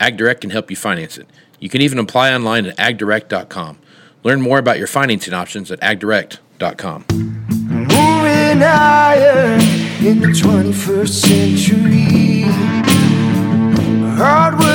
[0.00, 1.26] Ag Direct can help you finance it.
[1.58, 3.78] You can even apply online at agdirect.com.
[4.22, 7.06] Learn more about your financing options at agdirect.com.
[7.08, 9.60] Moving iron
[10.04, 12.42] in the 21st century.
[14.16, 14.65] Hardworking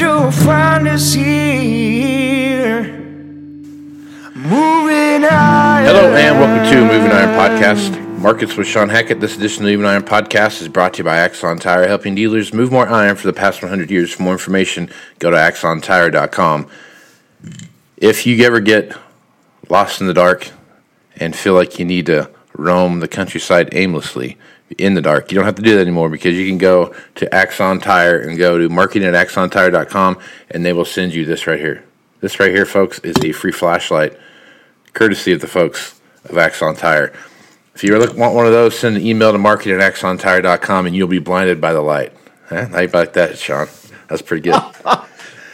[0.00, 2.82] you'll find us here.
[4.34, 5.86] Moving iron.
[5.86, 8.18] Hello and welcome to Moving Iron Podcast.
[8.18, 9.20] Markets with Shawn Hackett.
[9.20, 12.14] This edition of the Moving Iron Podcast is brought to you by Axon Tire, helping
[12.14, 14.12] dealers move more iron for the past 100 years.
[14.12, 16.68] For more information, go to axontire.com.
[17.96, 18.96] If you ever get
[19.68, 20.50] lost in the dark
[21.16, 24.36] and feel like you need to roam the countryside aimlessly
[24.76, 27.34] in the dark, you don't have to do that anymore because you can go to
[27.34, 30.18] Axon Tire and go to marketing at axontire.com
[30.50, 31.84] and they will send you this right here.
[32.20, 34.18] This right here, folks, is a free flashlight
[34.92, 37.12] courtesy of the folks of Axon Tire.
[37.74, 40.96] If you look, want one of those, send an email to marketing at axontire.com and
[40.96, 42.12] you'll be blinded by the light.
[42.48, 42.66] Huh?
[42.66, 43.68] How you like that, Shawn?
[44.08, 44.60] That's pretty good.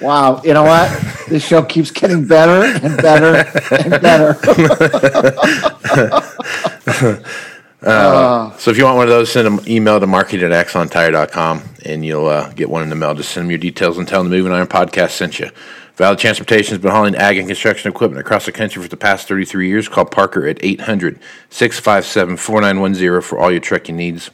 [0.05, 0.91] Wow, you know what?
[1.28, 3.36] This show keeps getting better and better
[3.70, 4.34] and better.
[8.58, 12.05] so if you want one of those, send an email to market at axontire.com and
[12.05, 13.14] you'll uh, get one in the mail.
[13.14, 15.48] Just send them your details and tell them the Moving Iron Podcast sent you.
[15.96, 19.27] Valley Transportation has been hauling ag and construction equipment across the country for the past
[19.27, 19.89] 33 years.
[19.89, 21.18] Call Parker at 800
[21.48, 24.30] 657 4910 for all your trucking needs.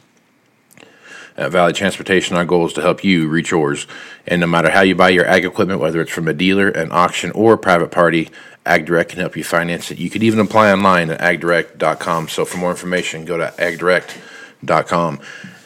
[1.37, 3.87] At Valley Transportation, our goal is to help you reach yours.
[4.27, 6.91] And no matter how you buy your ag equipment, whether it's from a dealer, an
[6.91, 8.29] auction, or a private party,
[8.65, 9.97] Ag Direct can help you finance it.
[9.97, 12.27] You could even apply online at agdirect.com.
[12.27, 15.19] So for more information, go to agdirect.com.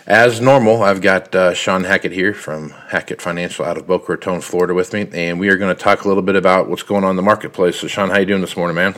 [0.08, 4.40] As normal, I've got uh, Shawn Hackett here from Hackett Financial out of Boca Raton,
[4.40, 7.04] Florida, with me, and we are going to talk a little bit about what's going
[7.04, 7.80] on in the marketplace.
[7.80, 8.96] So, Shawn, how you doing this morning, man?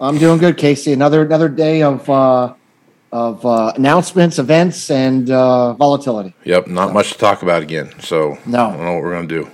[0.00, 0.94] I'm doing good, Casey.
[0.94, 2.54] Another another day of uh,
[3.12, 6.34] of uh, announcements, events, and uh, volatility.
[6.44, 7.92] Yep, not much to talk about again.
[8.00, 8.66] So, No.
[8.68, 9.50] I don't know what we're going to do.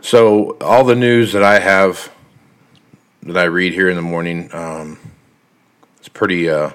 [0.00, 2.12] So, all the news that I have
[3.22, 4.98] that I read here in the morning, um,
[5.98, 6.70] it's pretty uh,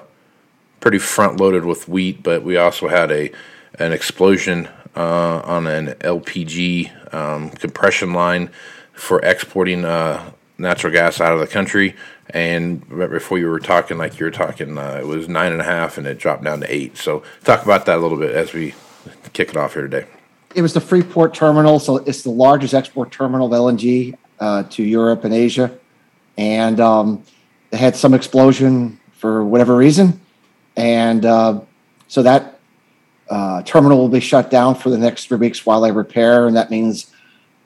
[0.80, 3.30] pretty front loaded with wheat, but we also had a
[3.78, 8.50] an explosion uh, on an LPG um, compression line
[8.92, 11.96] for exporting uh, natural gas out of the country.
[12.30, 15.64] And before you were talking, like you were talking, uh, it was nine and a
[15.64, 16.96] half, and it dropped down to eight.
[16.96, 18.74] So talk about that a little bit as we
[19.32, 20.06] kick it off here today.
[20.54, 24.82] It was the Freeport terminal, so it's the largest export terminal of LNG uh, to
[24.82, 25.76] Europe and Asia,
[26.38, 27.22] and um,
[27.72, 30.20] it had some explosion for whatever reason,
[30.76, 31.60] and uh,
[32.06, 32.60] so that
[33.28, 36.56] uh, terminal will be shut down for the next three weeks while they repair, and
[36.56, 37.13] that means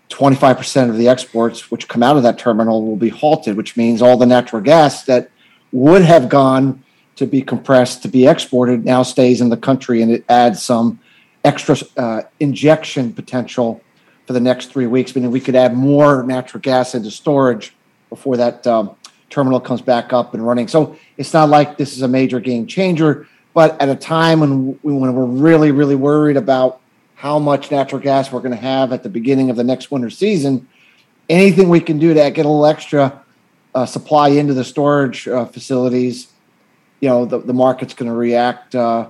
[0.09, 4.01] 25% of the exports which come out of that terminal will be halted, which means
[4.01, 5.31] all the natural gas that
[5.73, 6.83] would have gone
[7.17, 10.99] to be compressed to be exported now stays in the country and it adds some
[11.45, 13.83] extra uh, injection potential
[14.27, 17.75] for the next three weeks, meaning we could add more natural gas into storage
[18.09, 18.95] before that um,
[19.31, 20.69] terminal comes back up and running.
[20.69, 24.79] So it's not like this is a major game changer, but at a time when,
[24.83, 26.81] when we're really, really worried about
[27.19, 30.09] how much natural gas we're going to have at the beginning of the next winter
[30.09, 30.69] season,
[31.29, 33.25] anything we can do to get a little extra
[33.75, 36.29] uh, supply into the storage uh, facilities,
[37.01, 39.09] you know, the, the market's going to react uh,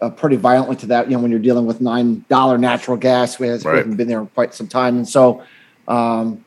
[0.00, 1.10] uh, pretty violently to that.
[1.10, 3.76] You know, when you're dealing with nine dollar natural gas, we, we Right.
[3.76, 5.42] haven't been there in quite some time, and so
[5.86, 6.42] um,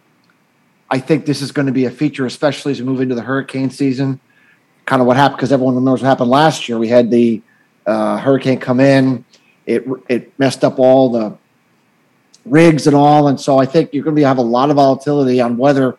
[0.89, 3.21] I think this is going to be a feature, especially as we move into the
[3.21, 4.19] hurricane season.
[4.85, 6.79] Kind of what happened because everyone knows what happened last year.
[6.79, 7.43] We had the
[7.85, 9.23] uh, hurricane come in,
[9.67, 11.37] it it messed up all the
[12.45, 15.39] rigs and all, and so I think you're going to have a lot of volatility
[15.41, 15.97] on whether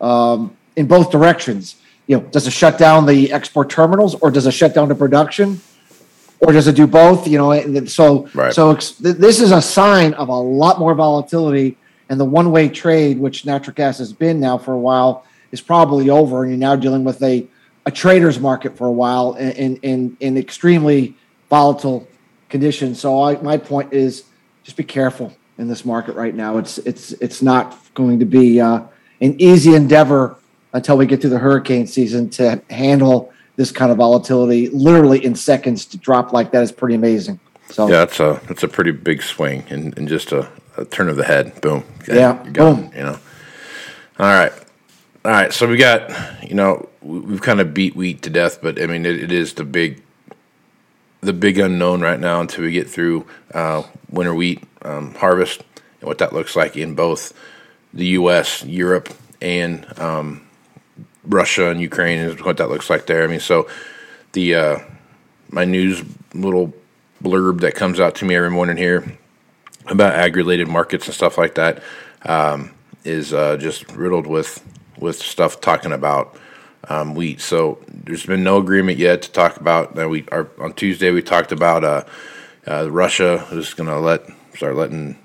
[0.00, 1.76] um, in both directions.
[2.08, 4.94] You know, does it shut down the export terminals, or does it shut down the
[4.94, 5.60] production,
[6.40, 7.28] or does it do both?
[7.28, 8.52] You know, so Right.
[8.52, 11.76] so this is a sign of a lot more volatility
[12.08, 16.10] and the one-way trade, which natural gas has been now for a while, is probably
[16.10, 17.46] over, and you're now dealing with a
[17.84, 21.14] a trader's market for a while in in in extremely
[21.50, 22.06] volatile
[22.52, 23.00] conditions.
[23.00, 24.24] So I, my point is,
[24.62, 26.58] just be careful in this market right now.
[26.58, 28.82] It's it's it's not going to be uh,
[29.20, 30.36] an easy endeavor
[30.72, 34.68] until we get through the hurricane season to handle this kind of volatility.
[34.68, 37.40] Literally in seconds to drop like that is pretty amazing.
[37.68, 41.08] So yeah, that's a that's a pretty big swing and, and just a, a turn
[41.08, 41.60] of the head.
[41.60, 41.82] Boom.
[42.06, 42.34] Yeah.
[42.34, 42.92] Boom.
[42.94, 43.18] You know.
[44.20, 44.52] All right.
[45.24, 45.52] All right.
[45.52, 46.10] So we got
[46.48, 49.54] you know we've kind of beat wheat to death, but I mean it, it is
[49.54, 50.02] the big
[51.22, 55.64] the big unknown right now until we get through uh, winter wheat um, harvest
[56.00, 57.32] and what that looks like in both
[57.94, 59.08] the U.S., Europe,
[59.40, 60.46] and um,
[61.24, 63.22] Russia and Ukraine is what that looks like there.
[63.22, 63.68] I mean, so
[64.32, 64.78] the uh,
[65.50, 66.02] my news
[66.34, 66.72] little
[67.22, 69.16] blurb that comes out to me every morning here
[69.86, 71.82] about ag-related markets and stuff like that
[72.22, 72.72] um,
[73.04, 74.64] is uh, just riddled with
[74.98, 76.36] with stuff talking about
[76.88, 77.40] um, wheat.
[77.40, 79.94] So there's been no agreement yet to talk about.
[79.94, 80.08] that.
[80.08, 82.04] we on Tuesday we talked about uh,
[82.66, 84.22] uh, Russia is going to let
[84.54, 85.18] start letting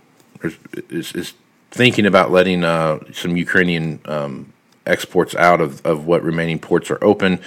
[0.89, 1.33] is, is
[1.71, 4.54] thinking about letting uh, some Ukrainian um,
[4.86, 7.39] exports out of, of what remaining ports are open.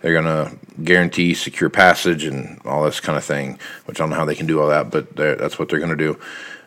[0.00, 4.10] They're going to guarantee secure passage and all this kind of thing, which I don't
[4.10, 6.18] know how they can do all that, but that's what they're going to do.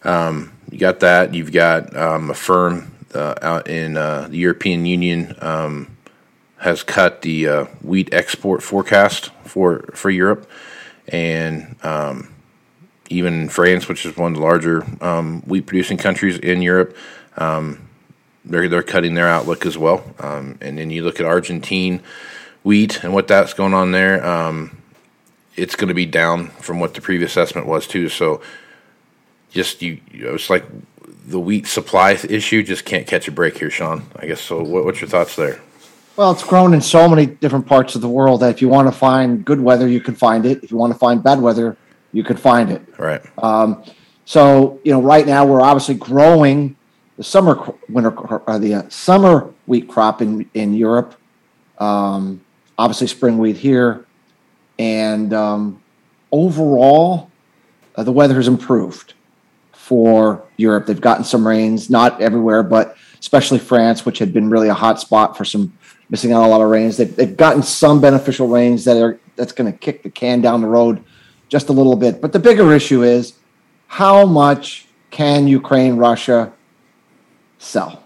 [0.04, 1.34] Um, you got that.
[1.34, 5.97] You've got um, a firm uh, out in uh, the European Union um,
[6.60, 10.50] has cut the uh, wheat export forecast for for Europe,
[11.08, 12.34] and um,
[13.10, 16.96] even France, which is one of the larger um, wheat producing countries in Europe,
[17.38, 17.88] um,
[18.46, 20.04] they're they're cutting their outlook as well.
[20.20, 22.02] Um, and then you look at Argentine
[22.64, 24.26] wheat and what that's going on there.
[24.26, 24.78] Um,
[25.56, 28.10] it's going to be down from what the previous estimate was too.
[28.10, 28.42] So
[29.52, 30.66] just you, it's like
[31.26, 34.06] the wheat supply issue just can't catch a break here, Shawn.
[34.16, 34.62] I guess so.
[34.62, 35.60] What, what's your thoughts there?
[36.18, 38.88] Well, it's grown in so many different parts of the world that if you want
[38.88, 40.64] to find good weather, you can find it.
[40.64, 41.78] If you want to find bad weather,
[42.12, 42.82] you can find it.
[42.98, 43.22] Right.
[43.38, 43.84] Um,
[44.26, 46.76] so you know, right now we're obviously growing
[47.18, 51.14] the summer winter uh, the uh, summer wheat crop in in Europe.
[51.78, 52.42] Um,
[52.80, 54.04] obviously, spring wheat here,
[54.80, 55.84] and um,
[56.32, 57.30] overall,
[57.96, 59.14] uh, the weather has improved
[59.72, 60.88] for Europe.
[60.88, 65.00] They've gotten some rains, not everywhere, but especially France, which had been really a hot
[65.00, 65.77] spot for some
[66.10, 66.98] missing out a lot of rains.
[66.98, 70.62] They've, they've gotten some beneficial rains that are that's going to kick the can down
[70.62, 71.04] the road
[71.50, 72.22] just a little bit.
[72.22, 73.34] But the bigger issue is
[73.88, 76.52] how much can Ukraine, Russia
[77.60, 78.04] sell.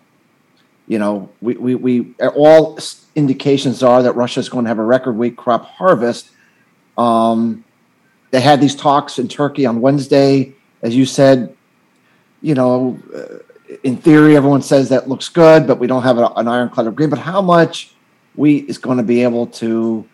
[0.87, 2.77] You know, we, we, we all
[3.15, 6.29] indications are that Russia is going to have a record wheat crop harvest.
[6.97, 7.63] Um,
[8.31, 11.55] they had these talks in Turkey on Wednesday, as you said.
[12.41, 13.37] You know, uh,
[13.83, 17.19] in theory, everyone says that looks good, but we don't have an ironclad agreement.
[17.19, 17.93] But how much
[18.35, 20.07] wheat is going to be able to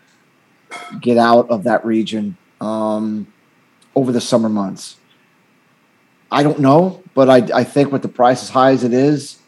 [1.02, 3.28] get out of that region um,
[3.96, 4.98] over the summer months?
[6.32, 9.40] I don't know, but I, I think with the price as high as it is,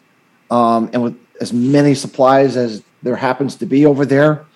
[0.50, 4.46] um, and with as many supplies as there happens to be over there,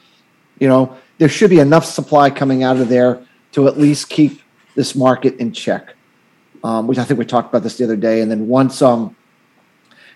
[0.59, 4.41] you know, there should be enough supply coming out of there to at least keep
[4.75, 5.95] this market in check.
[6.65, 8.23] Um, which I think we talked about this the other day.
[8.23, 9.15] And then once um,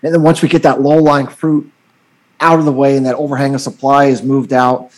[0.03, 1.71] and then once we get that low lying fruit
[2.39, 4.91] out of the way and that overhang of supply is moved out,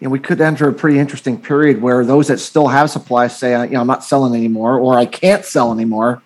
[0.00, 3.28] you know, we could enter a pretty interesting period where those that still have supply
[3.28, 6.22] say, you know, I'm not selling anymore or I can't sell anymore.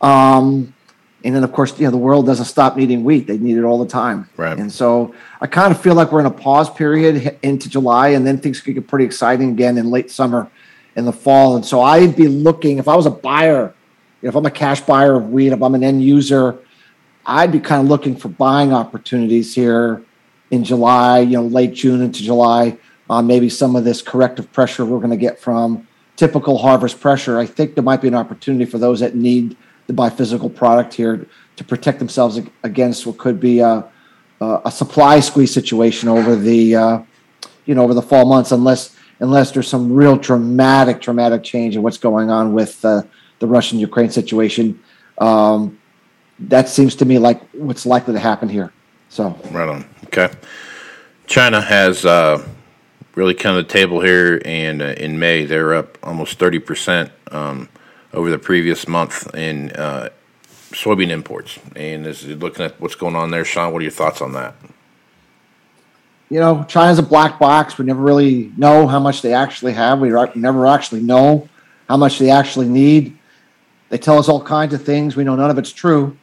[0.00, 0.74] Um,
[1.22, 3.26] and then, of course, you know, the world doesn't stop needing wheat.
[3.26, 4.28] They need it all the time.
[4.36, 4.58] Right.
[4.58, 8.26] And so I kind of feel like we're in a pause period into July, and
[8.26, 10.50] then things could get pretty exciting again in late summer
[10.96, 11.56] in the fall.
[11.56, 13.74] And so I'd be looking, if I was a buyer,
[14.22, 16.58] you know, if I'm a cash buyer of wheat, if I'm an end user,
[17.26, 20.02] I'd be kind of looking for buying opportunities here
[20.50, 24.84] in July, you know, late June into July on maybe some of this corrective pressure
[24.84, 25.86] we're going to get from
[26.16, 27.38] typical harvest pressure.
[27.38, 29.56] I think there might be an opportunity for those that need–
[29.90, 33.84] to buy physical product here to protect themselves against what could be a,
[34.40, 37.02] a supply squeeze situation over the uh,
[37.66, 41.82] you know over the fall months, unless unless there's some real dramatic dramatic change in
[41.82, 43.02] what's going on with uh,
[43.40, 44.80] the Russian Ukraine situation.
[45.18, 45.78] Um,
[46.48, 48.72] that seems to me like what's likely to happen here.
[49.08, 49.84] So right on.
[50.06, 50.30] Okay,
[51.26, 52.46] China has uh,
[53.14, 57.12] really kind of the table here, and uh, in May they're up almost thirty percent.
[57.30, 57.68] Um,
[58.12, 60.08] over the previous month in uh,
[60.72, 61.58] soybean imports.
[61.76, 64.54] And you're looking at what's going on there, Shawn, what are your thoughts on that?
[66.28, 67.76] You know, China's a black box.
[67.76, 69.98] We never really know how much they actually have.
[69.98, 71.48] We never actually know
[71.88, 73.18] how much they actually need.
[73.88, 75.16] They tell us all kinds of things.
[75.16, 76.16] We know none of it's true.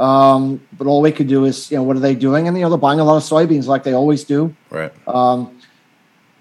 [0.00, 2.48] Um, but all we could do is, you know, what are they doing?
[2.48, 4.54] And you know, they're buying a lot of soybeans like they always do.
[4.70, 4.90] Right.
[5.06, 5.60] Um,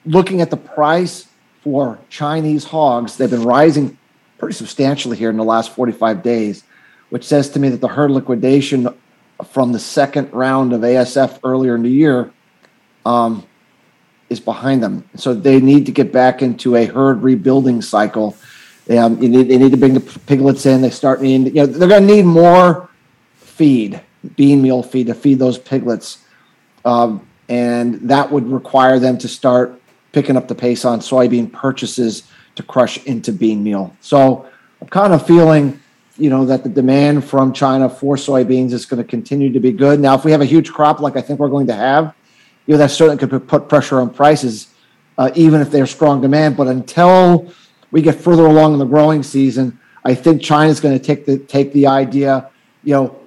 [0.05, 1.27] looking at the price
[1.61, 3.97] for Chinese hogs, they've been rising
[4.37, 6.63] pretty substantially here in the last 45 days,
[7.09, 8.87] which says to me that the herd liquidation
[9.51, 12.31] from the second round of ASF earlier in the year
[13.05, 13.45] um,
[14.29, 15.03] is behind them.
[15.15, 18.37] So they need to get back into a herd rebuilding cycle.
[18.89, 20.81] Um, you need, they need to bring the piglets in.
[20.81, 22.88] They start needing, you know, they're going to need more
[23.59, 23.99] feed,
[24.37, 26.19] bean meal feed to feed those piglets.
[26.85, 29.81] Um, and that would require them to start
[30.13, 32.23] picking up the pace on soybean purchases
[32.55, 33.93] to crush into bean meal.
[33.99, 34.47] So
[34.81, 35.77] I'm kind of feeling,
[36.17, 39.73] you know, that the demand from China for soybeans is going to continue to be
[39.73, 39.99] good.
[39.99, 42.15] Now, if we have a huge crop like I think we're going to have,
[42.65, 44.73] you know, that certainly could put pressure on prices,
[45.17, 46.55] uh, even if there's strong demand.
[46.55, 47.51] But until
[47.91, 51.39] we get further along in the growing season, I think China's going to take the
[51.39, 52.49] take the idea,
[52.85, 53.18] you know,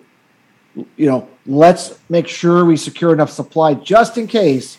[0.75, 4.79] you know, let's make sure we secure enough supply just in case,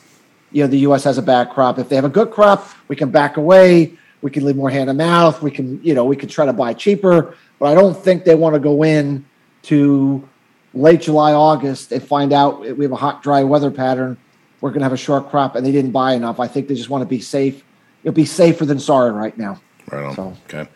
[0.52, 1.04] you know, the U.S.
[1.04, 1.80] has a bad crop.
[1.80, 3.98] If they have a good crop, we can back away.
[4.22, 5.42] We can leave more hand to mouth.
[5.42, 7.36] We can, you know, we can try to buy cheaper.
[7.60, 9.26] But I don't think they want to go in
[9.64, 10.28] to
[10.74, 14.18] late July, August and find out we have a hot, dry weather pattern
[14.64, 16.40] we're going to have a short crop and they didn't buy enough.
[16.40, 17.66] I think they just want to be safe.
[18.02, 19.60] It'll be safer than sorry right now.
[19.92, 20.16] Right on.
[20.16, 20.38] So.
[20.46, 20.70] Okay.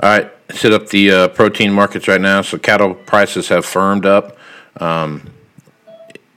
[0.00, 0.30] All right.
[0.52, 2.42] Set up the uh, protein markets right now.
[2.42, 4.37] So cattle prices have firmed up.
[4.80, 5.30] Um,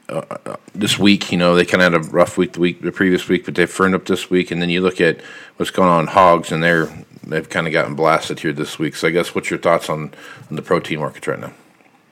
[0.09, 2.81] uh, uh this week, you know, they kind of had a rough week the week
[2.81, 4.51] the previous week, but they've firmed up this week.
[4.51, 5.21] And then you look at
[5.57, 6.89] what's going on hogs, and they're
[7.23, 8.95] they've kind of gotten blasted here this week.
[8.95, 10.13] So I guess what's your thoughts on
[10.49, 11.53] on the protein markets right now?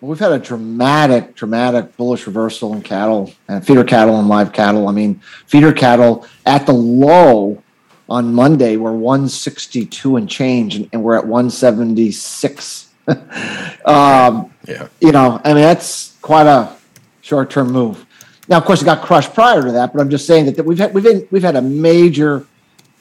[0.01, 4.53] Well, we've had a dramatic, dramatic bullish reversal in cattle and feeder cattle and live
[4.53, 4.88] cattle.
[4.88, 7.62] I mean, feeder cattle at the low
[8.07, 12.88] on Monday were 162 and change, and, and we're at 176.
[13.85, 14.87] um, yeah.
[15.01, 16.75] You know, I mean, that's quite a
[17.21, 18.05] short term move.
[18.47, 20.65] Now, of course, it got crushed prior to that, but I'm just saying that, that
[20.65, 22.45] we've had we've been, we've had a major,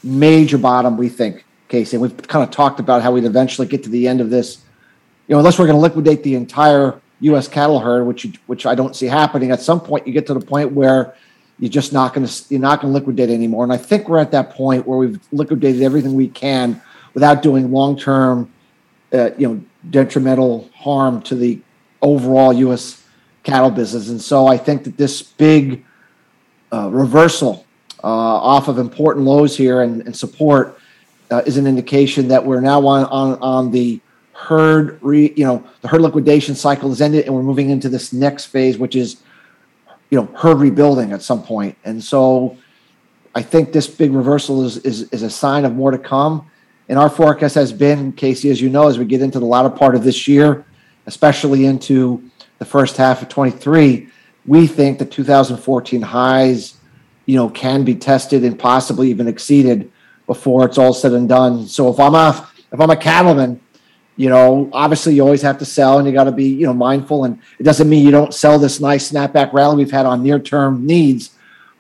[0.03, 0.97] major bottom.
[0.97, 1.97] We think, Casey.
[1.97, 4.63] and We've kind of talked about how we'd eventually get to the end of this
[5.29, 7.49] you know, unless we're going to liquidate the entire U.S.
[7.49, 9.51] cattle herd, which you, which I don't see happening.
[9.51, 11.15] At some point, you get to the point where
[11.59, 13.65] you're just not going to you're not going to liquidate anymore.
[13.65, 16.81] And I think we're at that point where we've liquidated everything we can
[17.13, 18.51] without doing long term,
[19.13, 21.61] uh, you know, detrimental harm to the
[22.03, 23.05] overall U.S.
[23.43, 24.09] cattle business.
[24.09, 25.85] And so I think that this big
[26.73, 27.67] uh, reversal
[28.03, 30.79] uh, off of important lows here and, and support
[31.31, 34.01] uh, is an indication that we're now on on, on the
[34.33, 38.13] herd re, you know the herd liquidation cycle is ended and we're moving into this
[38.13, 39.21] next phase which is
[40.11, 42.57] you know herd rebuilding at some point and so
[43.35, 46.49] i think this big reversal is is, is a sign of more to come
[46.89, 49.71] and our forecast has been casey as you know as we get into the latter
[49.71, 50.65] part of this year
[51.07, 52.23] especially into
[52.59, 54.09] the first half of 23
[54.47, 56.77] we think the 2014 highs
[57.27, 59.91] you know can be tested and possibly even exceeded
[60.27, 63.61] before it's all said and done so if i'm a if i'm a cattleman
[64.19, 66.75] you know, obviously you always have to sell and you got to be, you know,
[66.75, 67.25] mindful.
[67.25, 70.41] And it doesn't mean you don't sell this nice snapback rally we've had on near
[70.41, 71.31] term needs.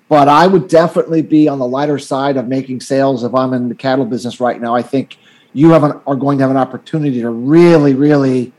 [0.08, 3.68] But I would definitely be on the lighter side of making sales if I'm in
[3.68, 4.74] the cattle business right now.
[4.74, 5.18] I think
[5.52, 8.52] you have an, are going to have an opportunity to really, really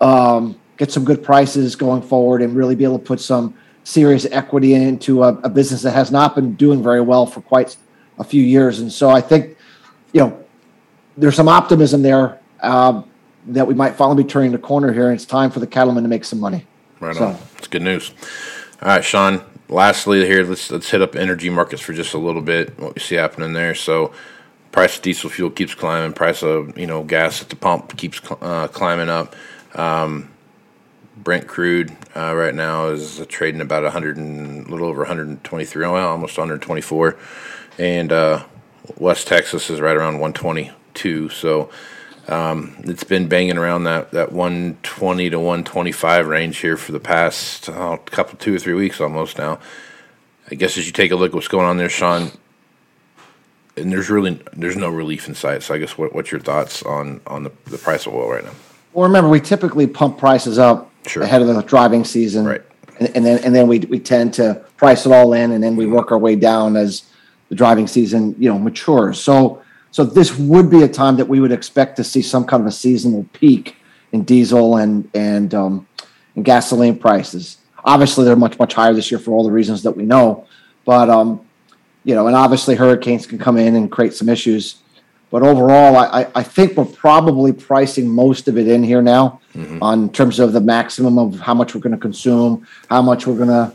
[0.00, 3.54] um, get some good prices going forward and really be able to put some
[3.84, 7.76] serious equity into a, a business that has not been doing very well for quite
[8.18, 8.80] a few years.
[8.80, 9.56] And so I think,
[10.12, 10.44] you know,
[11.16, 12.40] there's some optimism there.
[12.60, 13.02] Uh,
[13.46, 16.02] that we might finally be turning the corner here, and it's time for the cattlemen
[16.02, 16.66] to make some money.
[17.00, 17.28] Right so.
[17.28, 17.38] on.
[17.58, 18.12] It's good news.
[18.82, 19.42] All right, Shawn.
[19.70, 22.76] Lastly, here let's let's hit up energy markets for just a little bit.
[22.76, 23.76] What we see happening there.
[23.76, 24.12] So,
[24.72, 26.12] price of diesel fuel keeps climbing.
[26.12, 29.36] Price of you know gas at the pump keeps uh, climbing up.
[29.76, 30.28] Um,
[31.16, 36.08] Brent crude uh, right now is trading about 100 and a little over 123, well,
[36.08, 37.16] almost 124,
[37.78, 38.44] and uh,
[38.96, 41.28] West Texas is right around 122.
[41.28, 41.70] So
[42.30, 47.68] um, it's been banging around that, that 120 to 125 range here for the past
[47.68, 49.58] oh, couple, two or three weeks almost now.
[50.48, 52.30] I guess as you take a look at what's going on there, Shawn,
[53.76, 55.62] and there's really there's no relief in sight.
[55.62, 58.44] So I guess what, what's your thoughts on on the, the price of oil right
[58.44, 58.52] now?
[58.92, 61.22] Well, remember we typically pump prices up sure.
[61.22, 62.62] ahead of the driving season, right?
[62.98, 65.76] And, and, then and then we we tend to price it all in, and then
[65.76, 67.04] we work our way down as
[67.48, 69.20] the driving season you know matures.
[69.20, 72.60] So so this would be a time that we would expect to see some kind
[72.60, 73.76] of a seasonal peak
[74.12, 75.86] in diesel and and um,
[76.34, 77.58] and gasoline prices.
[77.84, 80.46] Obviously, they're much much higher this year for all the reasons that we know.
[80.84, 81.40] But um,
[82.04, 84.76] you know, and obviously hurricanes can come in and create some issues.
[85.30, 89.80] But overall, I, I think we're probably pricing most of it in here now mm-hmm.
[89.80, 93.36] on terms of the maximum of how much we're going to consume, how much we're
[93.36, 93.72] going to,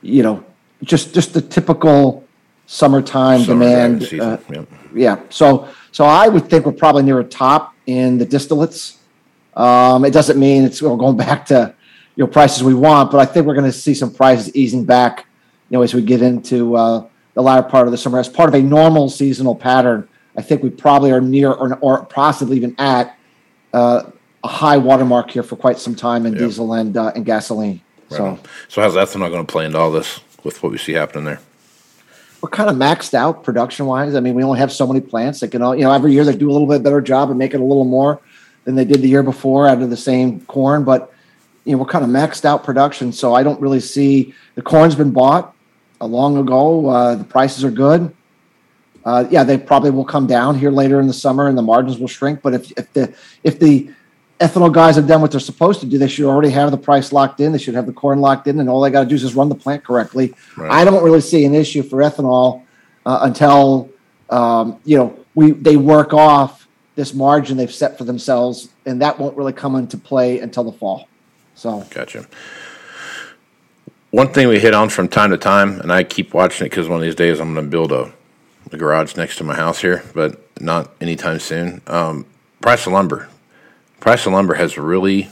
[0.00, 0.42] you know,
[0.82, 2.27] just just the typical
[2.70, 4.04] summertime Summer demand.
[4.12, 4.68] Uh, yep.
[4.94, 5.20] Yeah.
[5.30, 8.96] So so I would think we're probably near a top in the distillates.
[9.56, 11.74] Um, it doesn't mean it's we're going back to
[12.14, 14.84] you know prices we want, but I think we're going to see some prices easing
[14.84, 15.26] back.
[15.70, 18.48] You know, as we get into uh, the latter part of the summer, as part
[18.48, 20.08] of a normal seasonal pattern
[20.38, 23.18] I think we probably are near or, or possibly even at
[23.72, 24.04] uh,
[24.44, 26.42] a high watermark here for quite some time in yep.
[26.42, 27.80] diesel and uh, and gasoline.
[28.08, 28.40] Right so, on.
[28.68, 31.40] so how's ethanol going to play into all this with what we see happening there?
[32.40, 34.14] We're kind of maxed out production wise.
[34.14, 36.24] I mean, we only have so many plants that can, all, you know, every year
[36.24, 38.20] they do a little bit better job and make it a little more
[38.64, 40.84] than they did the year before out of the same corn.
[40.84, 41.12] But
[41.64, 44.94] you know, we're kind of maxed out production, so I don't really see the corn's
[44.94, 45.54] been bought
[46.00, 46.88] a long ago.
[46.88, 48.14] Uh, the prices are good
[49.08, 51.98] uh, yeah, they probably will come down here later in the summer, and the margins
[51.98, 52.42] will shrink.
[52.42, 53.90] But if if the if the
[54.38, 57.12] ethanol guys have done what they're supposed to do, they should already have the price
[57.12, 57.52] locked in.
[57.52, 59.34] They should have the corn locked in, and all they got to do is just
[59.34, 60.34] run the plant correctly.
[60.56, 60.70] Right.
[60.70, 62.64] I don't really see an issue for ethanol
[63.04, 63.90] uh, until
[64.30, 69.18] um, you know we they work off this margin they've set for themselves, and that
[69.18, 71.08] won't really come into play until the fall.
[71.54, 72.26] So, gotcha.
[74.10, 76.88] One thing we hit on from time to time, and I keep watching it because
[76.88, 78.12] one of these days I'm going to build a
[78.70, 81.80] the garage next to my house here, but not anytime soon.
[81.86, 82.26] Um,
[82.60, 83.28] price of lumber.
[84.00, 85.28] Price of lumber has really,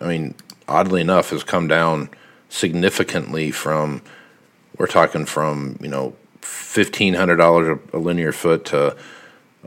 [0.00, 0.34] I mean,
[0.66, 2.10] oddly enough, has come down
[2.48, 4.02] significantly from,
[4.76, 8.96] we're talking from, you know, $1,500 a linear foot to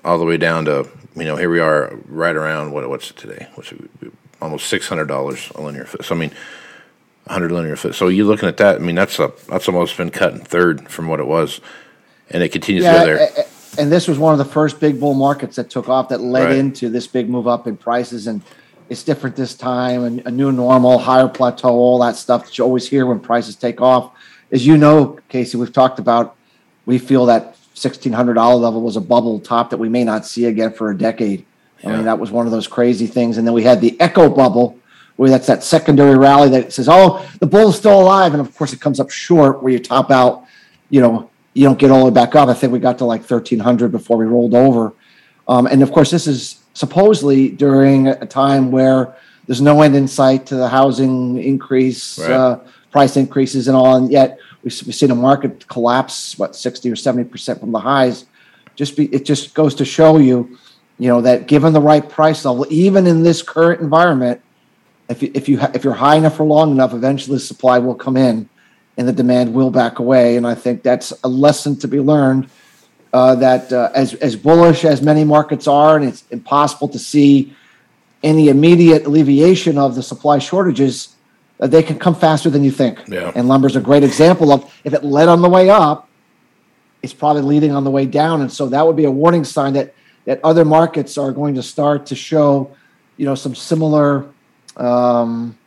[0.04, 3.18] all the way down to, you know, here we are right around, what what's it
[3.18, 3.48] today?
[3.56, 3.90] What's it,
[4.42, 6.06] almost $600 a linear foot.
[6.06, 6.32] So, I mean,
[7.26, 7.94] 100 linear foot.
[7.94, 8.78] So you're looking at that.
[8.78, 11.62] I mean, that's a that's almost been cut in third from what it was
[12.32, 13.46] and it continues yeah, to go there.
[13.78, 16.46] And this was one of the first big bull markets that took off that led
[16.46, 16.58] right.
[16.58, 18.28] into this big move up in prices.
[18.28, 18.42] And
[18.90, 22.66] it's different this time, and a new normal, higher plateau, all that stuff that you
[22.66, 24.12] always hear when prices take off.
[24.52, 26.36] As you know, Casey, we've talked about.
[26.86, 30.26] We feel that sixteen hundred dollar level was a bubble top that we may not
[30.26, 31.46] see again for a decade.
[31.80, 31.90] Yeah.
[31.90, 33.38] I mean, that was one of those crazy things.
[33.38, 34.78] And then we had the echo bubble,
[35.16, 38.74] where that's that secondary rally that says, "Oh, the bull's still alive," and of course,
[38.74, 40.44] it comes up short where you top out,
[40.90, 42.50] you know, you don't get all the way back up.
[42.50, 44.94] I think we got to like 1300 before we rolled over.
[45.48, 49.16] Um, and of course, this is supposedly during a time where
[49.48, 52.32] there's no end in sight to the housing increase, right.
[52.32, 52.60] uh,
[52.92, 53.98] price increases, and all.
[53.98, 58.26] And yet we've, seen the market collapse, what, 60 or 70% from the highs.
[58.76, 60.58] Just be, it just goes to show you,
[60.98, 64.42] you know, that given the right price level, even in this current environment,
[65.10, 68.16] if you, if you if you're high enough for long enough, eventually supply will come
[68.16, 68.48] in
[68.98, 70.38] and the demand will back away.
[70.38, 72.50] And I think that's a lesson to be learned.
[73.14, 77.54] Uh, that uh, as as bullish as many markets are, and it's impossible to see
[78.24, 81.14] any immediate alleviation of the supply shortages,
[81.60, 83.02] uh, they can come faster than you think.
[83.10, 83.34] Yeah.
[83.36, 86.08] And lumber's a great example of if it led on the way up,
[87.04, 89.74] it's probably leading on the way down, and so that would be a warning sign
[89.74, 92.72] that that other markets are going to start to show,
[93.18, 94.26] you know, some similar.
[94.78, 95.58] Um,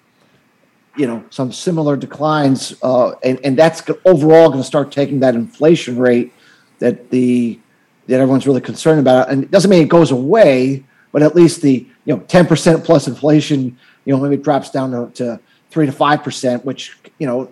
[0.96, 5.34] you know some similar declines, uh, and and that's overall going to start taking that
[5.34, 6.32] inflation rate
[6.78, 7.58] that the
[8.06, 9.30] that everyone's really concerned about.
[9.30, 12.84] And it doesn't mean it goes away, but at least the you know ten percent
[12.84, 17.26] plus inflation, you know, maybe drops down to, to three to five percent, which you
[17.26, 17.50] know,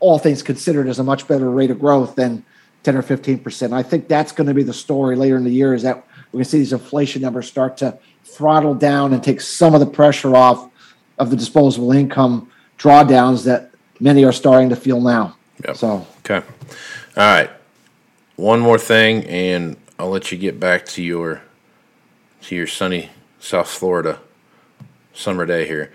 [0.00, 2.44] all things considered, is a much better rate of growth than
[2.82, 3.72] ten or fifteen percent.
[3.72, 5.74] I think that's going to be the story later in the year.
[5.74, 5.96] Is that
[6.32, 9.80] we're going to see these inflation numbers start to throttle down and take some of
[9.80, 10.70] the pressure off
[11.18, 15.36] of the disposable income drawdowns that many are starting to feel now.
[15.66, 15.76] Yep.
[15.76, 16.44] So okay, all
[17.16, 17.50] right.
[18.36, 21.42] One more thing, and I'll let you get back to your
[22.42, 23.10] to your sunny
[23.40, 24.20] South Florida
[25.12, 25.92] summer day here.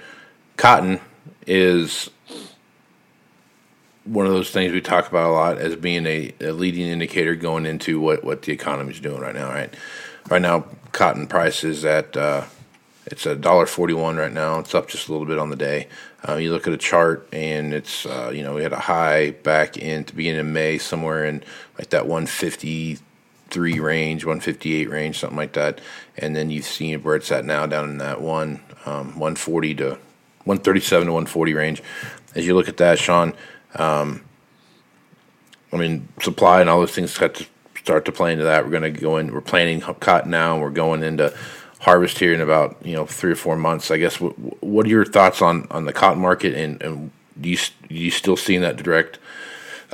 [0.57, 0.99] Cotton
[1.47, 2.09] is
[4.03, 7.35] one of those things we talk about a lot as being a, a leading indicator
[7.35, 9.47] going into what, what the economy is doing right now.
[9.47, 9.73] Right,
[10.29, 12.43] right now, cotton price is at uh,
[13.05, 14.59] it's a dollar forty-one right now.
[14.59, 15.87] It's up just a little bit on the day.
[16.27, 19.31] Uh, you look at a chart, and it's uh, you know we had a high
[19.31, 21.43] back in the beginning of May, somewhere in
[21.77, 25.81] like that one fifty-three range, one fifty-eight range, something like that.
[26.17, 29.75] And then you've seen where it's at now, down in that one um, one forty
[29.75, 29.97] to
[30.45, 31.83] one thirty-seven to one forty range.
[32.35, 33.33] As you look at that, Shawn,
[33.75, 34.23] um,
[35.73, 38.63] I mean supply and all those things got to start to play into that.
[38.63, 39.33] We're going to go in.
[39.33, 41.35] We're planting cotton now, and we're going into
[41.83, 43.91] harvest here in about you know three or four months.
[43.91, 44.19] I guess.
[44.19, 47.95] What, what are your thoughts on, on the cotton market, and, and do you do
[47.95, 49.19] you still seeing that direct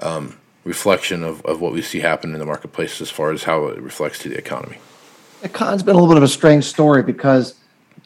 [0.01, 3.65] um, reflection of, of what we see happen in the marketplace as far as how
[3.65, 4.77] it reflects to the economy?
[5.41, 7.55] The Cotton's been a little bit of a strange story because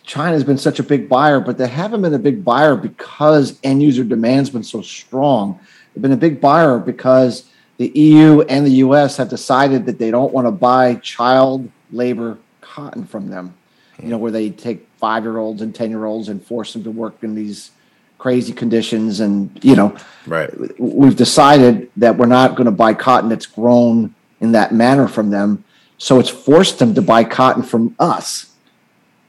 [0.04, 3.82] China's been such a big buyer, but they haven't been a big buyer because end
[3.82, 5.60] user demand's been so strong.
[5.94, 10.12] They've been a big buyer because the EU and the US have decided that they
[10.12, 13.56] don't want to buy child labor cotton from them.
[14.04, 16.84] You know, where they take five year olds and 10 year olds and force them
[16.84, 17.72] to work in these
[18.18, 19.20] crazy conditions.
[19.20, 19.96] And, you know,
[20.28, 20.50] Right.
[20.80, 25.30] we've decided that we're not going to buy cotton that's grown in that manner from
[25.30, 25.64] them.
[25.98, 28.48] So it's forced them to buy cotton from us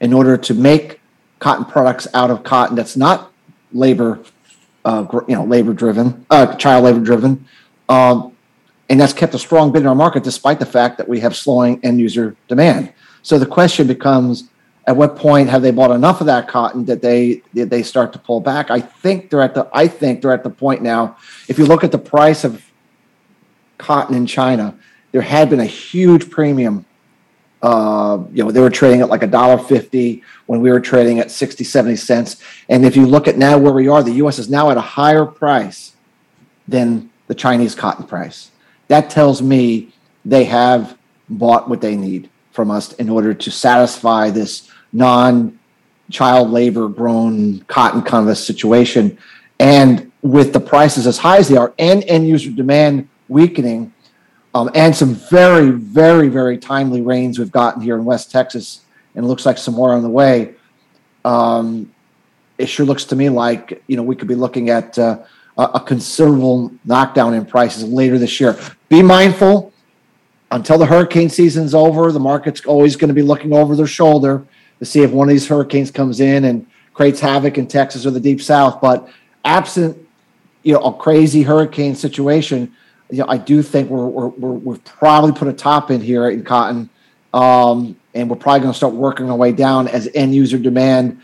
[0.01, 0.99] in order to make
[1.39, 3.31] cotton products out of cotton that's not
[3.71, 4.19] labor,
[4.83, 7.45] uh, you know, labor driven, uh, child labor driven.
[7.87, 8.33] Um,
[8.89, 11.35] and that's kept a strong bid in our market despite the fact that we have
[11.35, 12.91] slowing end user demand.
[13.23, 14.49] So the question becomes,
[14.87, 18.13] at what point have they bought enough of that cotton that they that they start
[18.13, 18.69] to pull back?
[18.69, 21.17] I think they're at the I think they're at the point now.
[21.47, 22.63] If you look at the price of
[23.77, 24.75] cotton in China,
[25.11, 26.85] there had been a huge premium.
[27.61, 31.19] Uh, you know, they were trading at like a dollar fifty when we were trading
[31.19, 32.39] at 60, 70 cents.
[32.69, 34.81] And if you look at now where we are, the US is now at a
[34.81, 35.95] higher price
[36.67, 38.51] than the Chinese cotton price.
[38.87, 39.91] That tells me
[40.23, 40.95] they have
[41.27, 44.64] bought what they need from us in order to satisfy this
[44.95, 45.59] non
[46.09, 49.17] child labor grown cotton kind of a situation.
[49.59, 53.93] And with the prices as high as they are and end user demand weakening,
[54.53, 58.81] um, and some very, very, very timely rains we've gotten here in West Texas,
[59.13, 60.55] and it looks like some more on the way.
[61.25, 61.93] Um,
[62.57, 65.19] it sure looks to me like you know we could be looking at uh,
[65.57, 68.57] a considerable knockdown in prices later this year.
[68.87, 69.73] Be mindful
[70.51, 72.13] until the hurricane season's over.
[72.13, 74.45] The market's always going to be looking over their shoulder
[74.79, 78.11] to see if one of these hurricanes comes in and creates havoc in Texas or
[78.11, 78.81] the deep south.
[78.81, 79.07] But
[79.43, 79.97] absent
[80.63, 82.73] you know a crazy hurricane situation,
[83.09, 86.27] you know I do think we're, we're, we're we've probably put a top in here
[86.29, 86.89] in cotton,
[87.33, 91.21] um, and we're probably going to start working our way down as end user demand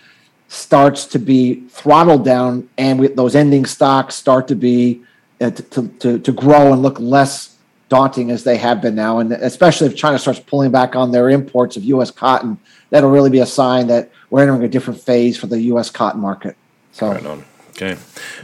[0.48, 5.02] starts to be throttled down, and we, those ending stocks start to be
[5.42, 7.51] uh, to, to to grow and look less
[7.92, 11.30] daunting as they have been now, and especially if China starts pulling back on their
[11.30, 12.10] imports of U.S.
[12.10, 12.58] cotton,
[12.90, 15.90] that'll really be a sign that we're entering a different phase for the U.S.
[15.90, 16.56] cotton market.
[16.94, 17.12] So.
[17.12, 17.44] Right.
[17.72, 17.98] Okay.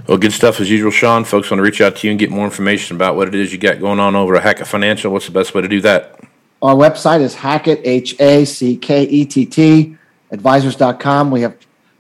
[0.06, 1.24] Well, good stuff as usual, Shawn.
[1.24, 3.54] Folks want to reach out to you and get more information about what it is
[3.54, 5.14] you got going on over at Hackett Financial.
[5.14, 6.20] What's the best way to do that?
[6.62, 9.96] Our website is Hackett, H A C K E T T,
[10.32, 11.32] advisors.com.
[11.32, 11.56] We have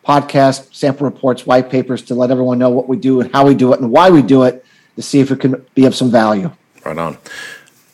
[0.05, 3.55] podcasts, sample reports, white papers to let everyone know what we do and how we
[3.55, 4.65] do it and why we do it
[4.97, 6.51] to see if it can be of some value.
[6.87, 7.17] Right on.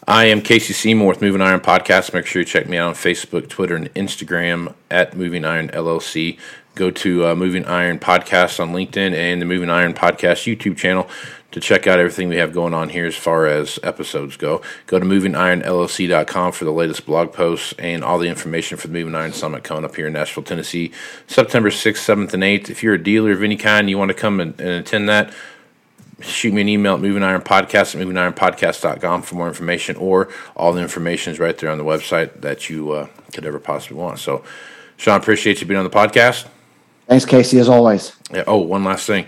[0.07, 2.13] I am Casey Seymour with Moving Iron Podcast.
[2.13, 6.37] Make sure you check me out on Facebook, Twitter, and Instagram at Moving Iron LLC.
[6.75, 11.09] Go to uh, Moving Iron Podcast on LinkedIn and the Moving Iron Podcast YouTube channel
[11.53, 14.61] to check out everything we have going on here as far as episodes go.
[14.85, 19.15] Go to movingironllc.com for the latest blog posts and all the information for the Moving
[19.15, 20.91] Iron Summit coming up here in Nashville, Tennessee,
[21.25, 22.69] September 6th, 7th, and 8th.
[22.69, 25.09] If you're a dealer of any kind and you want to come and, and attend
[25.09, 25.33] that,
[26.23, 30.73] shoot me an email at moving iron podcast at movingironpodcast.com for more information or all
[30.73, 34.19] the information is right there on the website that you uh, could ever possibly want.
[34.19, 34.43] So
[34.97, 36.47] shawn appreciate you being on the podcast.
[37.07, 38.15] Thanks, Casey, as always.
[38.31, 39.25] yeah, oh one last thing.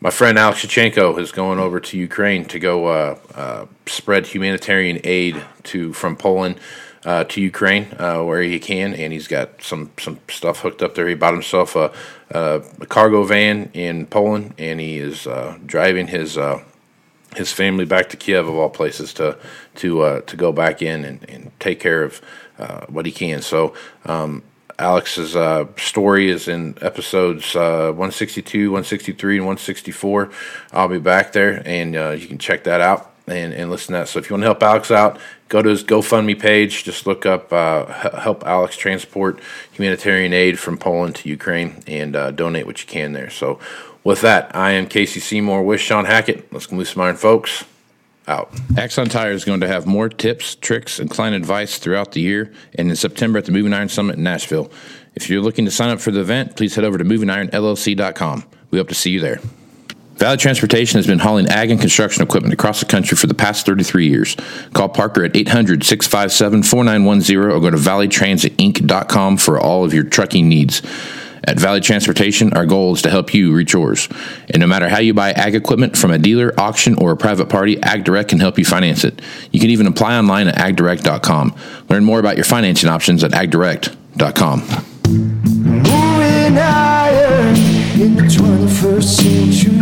[0.00, 5.00] My friend alex Shachenko is going over to ukraine to go uh, uh, spread humanitarian
[5.04, 6.58] aid to from poland
[7.04, 10.94] uh, to Ukraine uh, where he can, and he's got some some stuff hooked up
[10.94, 11.08] there.
[11.08, 11.92] He bought himself a,
[12.30, 16.62] a, a cargo van in Poland, and he is uh, driving his uh,
[17.34, 19.38] his family back to Kiev of all places to
[19.76, 22.20] to uh, to go back in and, and take care of
[22.58, 23.42] uh, what he can.
[23.42, 23.74] So.
[24.04, 24.42] Um,
[24.78, 25.36] Alex's
[25.76, 30.30] story is in episodes uh, 162, 163, and 164.
[30.72, 34.08] I'll be back there, and you can check that out and, and listen to that.
[34.08, 36.84] So if you want to help Alex out, go to his GoFundMe page.
[36.84, 37.86] Just look up uh,
[38.20, 39.40] Help Alex Transport
[39.72, 43.30] Humanitarian Aid from Poland to Ukraine and uh, donate what you can there.
[43.30, 43.58] So
[44.04, 46.52] with that, I am Casey Seymour with Shawn Hackett.
[46.52, 47.64] Let's go move some iron, folks.
[48.28, 48.52] Out.
[48.78, 52.52] Axon Tire is going to have more tips, tricks, and client advice throughout the year
[52.76, 54.70] and in September at the Moving Iron Summit in Nashville.
[55.16, 58.44] If you're looking to sign up for the event, please head over to movingironllc.com.
[58.70, 59.40] We hope to see you there.
[60.14, 63.66] Valley Transportation has been hauling ag and construction equipment across the country for the past
[63.66, 64.36] 33 years.
[64.72, 70.48] Call Parker at 800 657 4910 or go to valleytransinc.com for all of your trucking
[70.48, 70.82] needs.
[71.44, 74.08] At Valley Transportation, our goal is to help you reach yours.
[74.48, 77.48] And no matter how you buy ag equipment from a dealer, auction, or a private
[77.48, 79.20] party, AgDirect can help you finance it.
[79.50, 81.56] You can even apply online at agdirect.com.
[81.88, 84.60] Learn more about your financing options at agdirect.com.
[85.08, 87.56] Moving iron
[88.00, 89.81] in the 21st century.